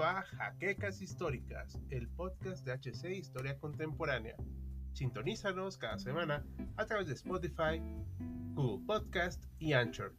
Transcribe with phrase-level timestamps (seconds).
[0.00, 4.34] Bienvenido a Jaquecas Históricas, el podcast de HC Historia Contemporánea.
[4.94, 6.42] Sintonízanos cada semana
[6.78, 7.82] a través de Spotify,
[8.54, 10.14] Google Podcast y Anchor.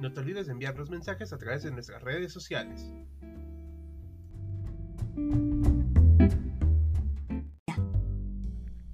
[0.00, 2.92] No te olvides de enviar los mensajes a través de nuestras redes sociales.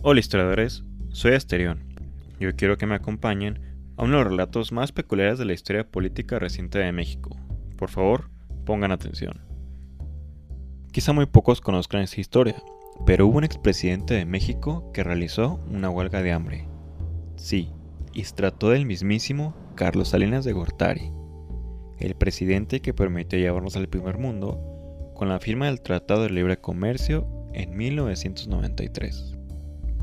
[0.03, 1.95] Hola historiadores, soy Asterión
[2.39, 5.55] y hoy quiero que me acompañen a uno de los relatos más peculiares de la
[5.55, 7.39] historia política reciente de México.
[7.79, 8.29] Por favor,
[8.67, 9.50] pongan atención.
[10.93, 12.61] Quizá muy pocos conozcan esa historia,
[13.07, 16.67] pero hubo un expresidente de México que realizó una huelga de hambre.
[17.37, 17.71] Sí,
[18.13, 21.13] y se trató del mismísimo Carlos Salinas de Gortari,
[22.01, 26.59] el presidente que permitió llevarnos al primer mundo con la firma del Tratado de Libre
[26.59, 29.37] Comercio en 1993.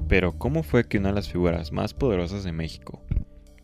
[0.07, 3.03] Pero ¿cómo fue que una de las figuras más poderosas de México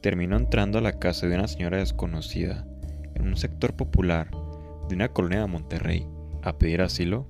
[0.01, 2.67] terminó entrando a la casa de una señora desconocida
[3.15, 4.29] en un sector popular
[4.89, 6.05] de una colonia de Monterrey
[6.43, 7.25] a pedir asilo?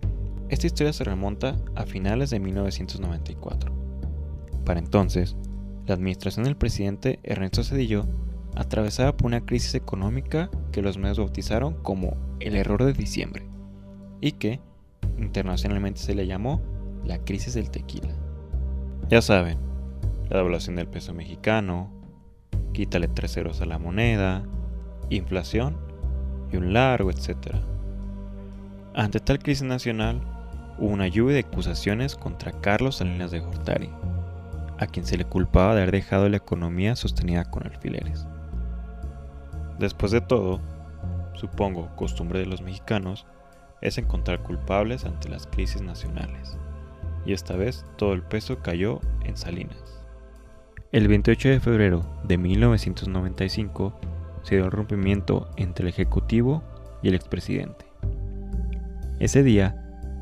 [0.49, 3.71] Esta historia se remonta a finales de 1994.
[4.65, 5.35] Para entonces,
[5.85, 8.05] la administración del presidente Ernesto Cedillo
[8.55, 13.47] atravesaba por una crisis económica que los medios bautizaron como el error de diciembre
[14.21, 14.59] y que
[15.17, 16.61] internacionalmente se le llamó
[17.03, 18.13] la crisis del tequila.
[19.09, 19.57] Ya saben,
[20.29, 21.91] la devaluación del peso mexicano,
[22.71, 24.43] quítale tres ceros a la moneda,
[25.09, 25.77] inflación
[26.51, 27.72] y un largo etcétera.
[28.95, 30.21] Ante tal crisis nacional,
[30.77, 33.89] hubo una lluvia de acusaciones contra Carlos Salinas de Gortari,
[34.77, 38.27] a quien se le culpaba de haber dejado la economía sostenida con alfileres.
[39.79, 40.61] Después de todo,
[41.33, 43.25] supongo costumbre de los mexicanos,
[43.81, 46.57] es encontrar culpables ante las crisis nacionales
[47.25, 49.77] y esta vez todo el peso cayó en Salinas.
[50.91, 53.99] El 28 de febrero de 1995
[54.43, 56.63] se dio el rompimiento entre el Ejecutivo
[57.01, 57.92] y el expresidente.
[59.23, 59.73] Ese día,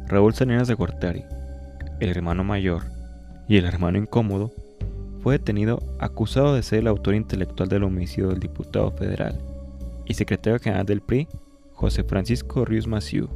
[0.06, 1.24] Raúl Salinas de Gortari,
[2.00, 2.84] el hermano mayor
[3.48, 4.54] y el hermano incómodo,
[5.24, 9.42] fue detenido acusado de ser el autor intelectual del homicidio del diputado federal
[10.06, 11.28] y secretario general del PRI,
[11.74, 13.28] José Francisco Ríos Maciú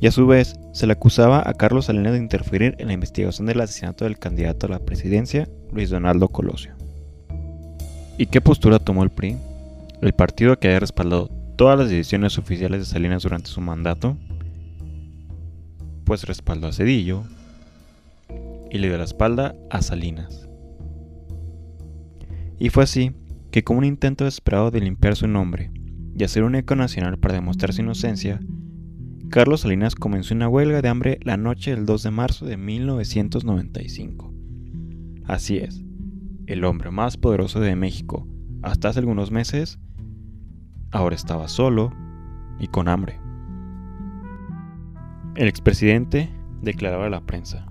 [0.00, 3.46] y a su vez se le acusaba a Carlos Salinas de interferir en la investigación
[3.46, 6.74] del asesinato del candidato a la presidencia, Luis Donaldo Colosio.
[8.18, 9.36] ¿Y qué postura tomó el PRI?
[10.02, 14.16] El partido que había respaldado todas las decisiones oficiales de Salinas durante su mandato,
[16.10, 17.22] pues respaldó a Cedillo
[18.68, 20.48] y le dio la espalda a Salinas.
[22.58, 23.12] Y fue así
[23.52, 25.70] que como un intento desesperado de limpiar su nombre
[26.18, 28.40] y hacer un eco nacional para demostrar su inocencia,
[29.28, 34.34] Carlos Salinas comenzó una huelga de hambre la noche del 2 de marzo de 1995.
[35.26, 35.80] Así es,
[36.46, 38.26] el hombre más poderoso de México
[38.62, 39.78] hasta hace algunos meses,
[40.90, 41.92] ahora estaba solo
[42.58, 43.29] y con hambre.
[45.40, 46.28] El expresidente
[46.60, 47.64] declaraba a la prensa,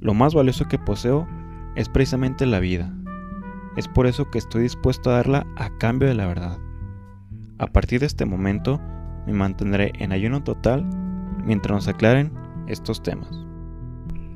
[0.00, 1.28] lo más valioso que poseo
[1.76, 2.90] es precisamente la vida.
[3.76, 6.56] Es por eso que estoy dispuesto a darla a cambio de la verdad.
[7.58, 8.80] A partir de este momento,
[9.26, 10.88] me mantendré en ayuno total
[11.44, 12.32] mientras nos aclaren
[12.68, 13.28] estos temas.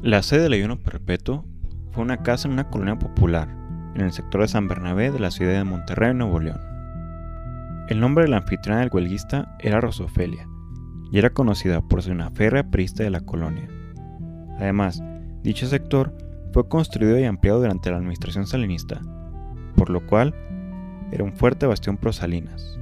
[0.03, 1.47] La sede del ayuno perpetuo
[1.93, 3.49] fue una casa en una colonia popular
[3.95, 6.61] en el sector de San Bernabé de la ciudad de Monterrey, Nuevo León.
[7.89, 10.47] El nombre de la anfitriona del huelguista era Rosofelia
[11.11, 13.69] y era conocida por ser una férrea priista de la colonia.
[14.59, 15.03] Además,
[15.43, 16.17] dicho sector
[16.53, 19.01] fue construido y ampliado durante la administración salinista,
[19.77, 20.35] por lo cual
[21.13, 22.79] era un fuerte bastión pro Salinas.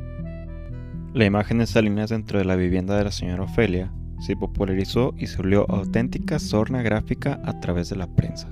[1.12, 5.26] La imagen de Salinas dentro de la vivienda de la señora Ofelia se popularizó y
[5.26, 8.48] se volvió auténtica sorna gráfica a través de la prensa.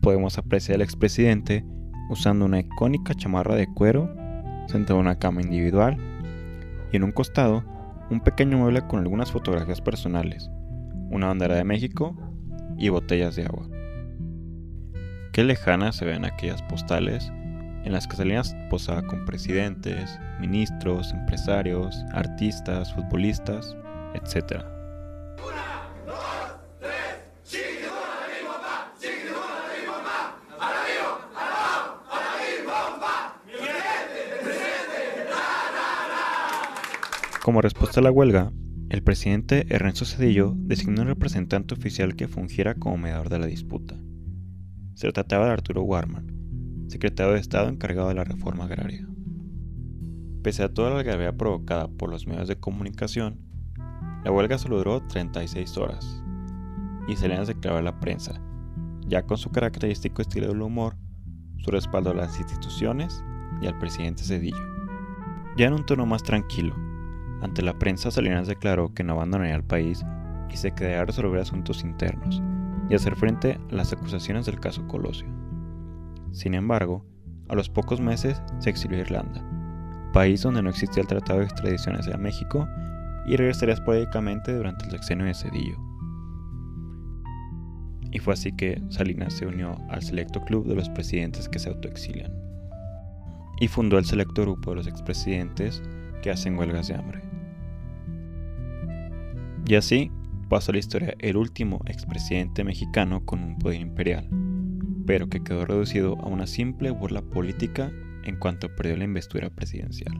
[0.00, 1.64] Podemos apreciar al expresidente
[2.08, 4.14] usando una icónica chamarra de cuero,
[4.66, 5.98] sentado en una cama individual
[6.92, 7.64] y en un costado
[8.10, 10.50] un pequeño mueble con algunas fotografías personales,
[11.10, 12.16] una bandera de México
[12.76, 13.68] y botellas de agua.
[15.32, 17.30] Qué lejanas se ven aquellas postales
[17.84, 23.76] en las que Salinas posaba con presidentes, ministros, empresarios, artistas, futbolistas,
[24.14, 24.64] etc.
[37.50, 38.52] Como respuesta a la huelga,
[38.90, 43.96] el presidente Ernesto Cedillo designó un representante oficial que fungiera como mediador de la disputa.
[44.94, 49.04] Se trataba de Arturo Warman, secretario de Estado encargado de la reforma agraria.
[50.44, 53.40] Pese a toda la algarabía provocada por los medios de comunicación,
[54.22, 56.22] la huelga solo duró 36 horas
[57.08, 58.40] y Salinas declaró a la prensa,
[59.08, 60.94] ya con su característico estilo del humor,
[61.56, 63.24] su respaldo a las instituciones
[63.60, 64.64] y al presidente Cedillo.
[65.56, 66.76] Ya en un tono más tranquilo,
[67.42, 70.04] Ante la prensa, Salinas declaró que no abandonaría el país
[70.50, 72.42] y se quedaría a resolver asuntos internos
[72.88, 75.28] y hacer frente a las acusaciones del caso Colosio.
[76.32, 77.04] Sin embargo,
[77.48, 79.44] a los pocos meses se exilió a Irlanda,
[80.12, 82.68] país donde no existía el tratado de extradición hacia México,
[83.26, 85.76] y regresaría esporádicamente durante el sexenio de Cedillo.
[88.12, 91.68] Y fue así que Salinas se unió al selecto club de los presidentes que se
[91.68, 92.32] autoexilian.
[93.60, 95.82] Y fundó el selecto grupo de los expresidentes
[96.22, 97.29] que hacen huelgas de hambre.
[99.70, 100.10] Y así
[100.48, 104.28] pasó a la historia el último expresidente mexicano con un poder imperial,
[105.06, 107.92] pero que quedó reducido a una simple burla política
[108.24, 110.12] en cuanto perdió la investidura presidencial.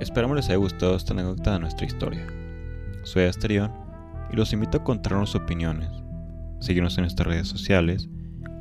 [0.00, 2.26] Esperamos les haya gustado esta anécdota de nuestra historia.
[3.02, 3.70] Soy Asterión
[4.32, 5.90] y los invito a contarnos sus opiniones,
[6.60, 8.08] seguirnos en nuestras redes sociales,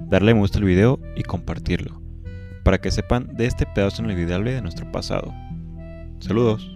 [0.10, 2.02] darle me gusta al video y compartirlo,
[2.66, 5.34] para que sepan de este pedazo inolvidable de nuestro pasado.
[6.20, 6.76] Saludos.